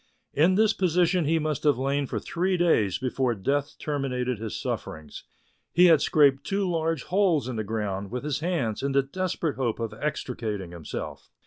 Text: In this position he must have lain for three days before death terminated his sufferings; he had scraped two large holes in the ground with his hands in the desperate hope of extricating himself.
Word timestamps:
In 0.33 0.55
this 0.55 0.73
position 0.73 1.25
he 1.25 1.37
must 1.37 1.63
have 1.63 1.77
lain 1.77 2.07
for 2.07 2.17
three 2.17 2.57
days 2.57 2.97
before 2.97 3.35
death 3.35 3.75
terminated 3.77 4.39
his 4.39 4.59
sufferings; 4.59 5.25
he 5.73 5.85
had 5.85 6.01
scraped 6.01 6.43
two 6.43 6.67
large 6.67 7.03
holes 7.03 7.47
in 7.47 7.55
the 7.55 7.63
ground 7.63 8.09
with 8.09 8.23
his 8.23 8.39
hands 8.39 8.81
in 8.81 8.93
the 8.93 9.03
desperate 9.03 9.57
hope 9.57 9.79
of 9.79 9.93
extricating 9.93 10.71
himself. 10.71 11.29